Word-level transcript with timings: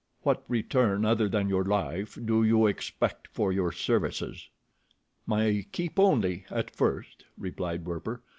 What 0.23 0.43
return, 0.47 1.05
other 1.05 1.29
than 1.29 1.47
your 1.47 1.63
life, 1.63 2.17
do 2.25 2.43
you 2.43 2.65
expect 2.65 3.27
for 3.27 3.53
your 3.53 3.71
services?" 3.71 4.49
"My 5.27 5.63
keep 5.71 5.99
only, 5.99 6.43
at 6.49 6.71
first," 6.75 7.25
replied 7.37 7.85
Werper. 7.85 8.23